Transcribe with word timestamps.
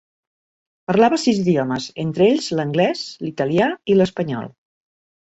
Parlava 0.91 1.19
sis 1.25 1.41
idiomes, 1.43 1.91
entre 2.05 2.27
ells 2.31 2.49
l'anglès, 2.63 3.07
l'italià 3.29 3.73
i 3.95 4.03
l'espanyol. 4.03 4.55